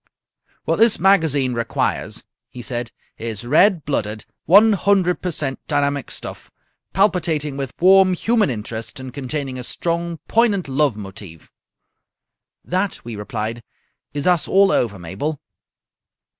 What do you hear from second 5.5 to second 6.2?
dynamic